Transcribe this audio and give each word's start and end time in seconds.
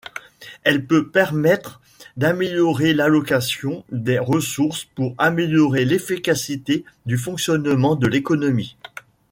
Elle 0.63 0.87
peut 0.87 1.09
permettre 1.11 1.79
d'améliorer 2.17 2.91
l'allocation 2.95 3.85
des 3.91 4.17
ressources 4.17 4.83
pour 4.83 5.13
améliorer 5.19 5.85
l'efficacité 5.85 6.85
du 7.05 7.19
fonctionnement 7.19 7.95
de 7.95 8.07
l'économie. 8.07 8.77